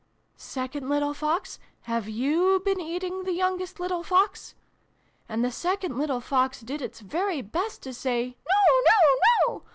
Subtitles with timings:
[0.35, 4.55] 'Second little Fox, have you been eating the youngest little Fox?'
[5.29, 9.63] And the second little Fox did its very best to say 'No no no!'